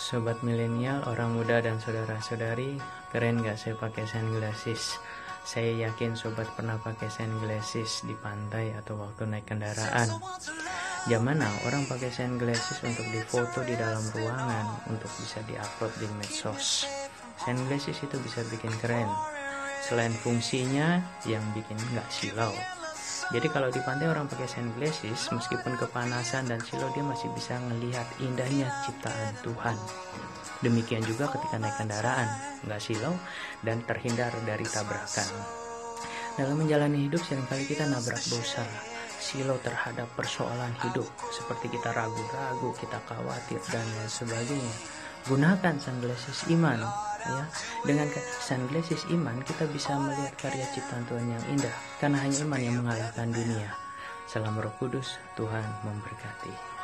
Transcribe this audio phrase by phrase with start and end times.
[0.00, 2.80] Sobat milenial, orang muda dan saudara-saudari,
[3.12, 4.96] keren gak saya pakai sunglasses?
[5.44, 10.08] Saya yakin sobat pernah pakai sunglasses di pantai atau waktu naik kendaraan.
[11.04, 16.88] Zaman now orang pakai sunglasses untuk difoto di dalam ruangan untuk bisa diupload di medsos.
[17.36, 19.08] Sunglasses itu bisa bikin keren.
[19.84, 20.96] Selain fungsinya
[21.28, 22.56] yang bikin nggak silau,
[23.30, 28.02] jadi kalau di pantai orang pakai sunglasses, meskipun kepanasan dan silau dia masih bisa melihat
[28.18, 29.78] indahnya ciptaan Tuhan.
[30.66, 32.26] Demikian juga ketika naik kendaraan,
[32.66, 33.14] nggak silau
[33.62, 35.30] dan terhindar dari tabrakan.
[36.34, 38.66] Dalam menjalani hidup sering kali kita nabrak dosa,
[39.22, 44.74] silau terhadap persoalan hidup, seperti kita ragu-ragu, kita khawatir dan lain sebagainya.
[45.30, 47.44] Gunakan sunglasses iman ya
[47.84, 48.08] dengan
[48.40, 51.74] sunglasses iman kita bisa melihat karya ciptaan Tuhan yang indah.
[52.00, 53.70] Karena hanya iman yang mengalahkan dunia.
[54.30, 56.79] Salam roh kudus Tuhan memberkati